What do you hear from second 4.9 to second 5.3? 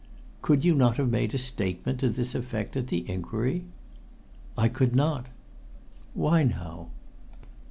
not!"